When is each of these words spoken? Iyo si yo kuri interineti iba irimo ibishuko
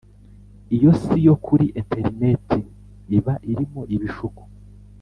Iyo 0.75 0.91
si 1.01 1.17
yo 1.27 1.35
kuri 1.45 1.65
interineti 1.79 2.59
iba 3.17 3.33
irimo 3.51 3.81
ibishuko 3.95 4.41